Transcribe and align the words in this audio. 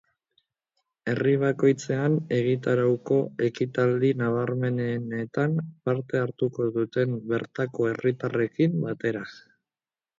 Herri 1.11 1.33
bakoitzean, 1.43 2.15
egitarauko 2.37 3.19
ekitaldi 3.49 4.11
nabarmenenetan 4.23 5.57
parte 5.91 6.25
hartuko 6.25 6.71
dute 6.83 7.09
bertako 7.35 7.91
herritarrekin 7.95 8.79
batera. 8.89 9.27